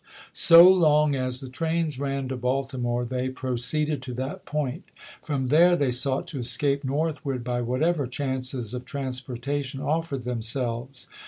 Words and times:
So 0.33 0.67
long 0.67 1.13
as 1.13 1.41
the 1.41 1.47
trains 1.47 1.99
ran 1.99 2.27
to 2.29 2.35
Baltimore, 2.35 3.05
they 3.05 3.29
proceeded 3.29 4.01
to 4.01 4.15
that 4.15 4.45
point; 4.45 4.83
from 5.21 5.49
there 5.49 5.75
they 5.75 5.91
sought 5.91 6.25
to 6.29 6.39
escape 6.39 6.83
north 6.83 7.23
ward 7.23 7.43
by 7.43 7.61
whatever 7.61 8.07
chances 8.07 8.73
of 8.73 8.83
transportation 8.83 9.79
of 9.79 10.09
fered 10.09 10.23
themselves. 10.23 11.05